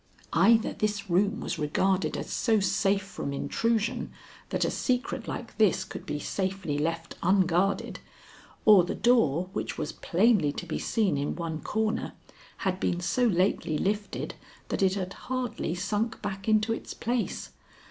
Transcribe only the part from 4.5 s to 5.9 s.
a secret like this